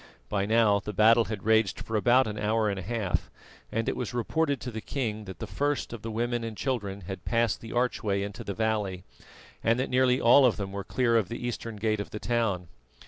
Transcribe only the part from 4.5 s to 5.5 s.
to the king that the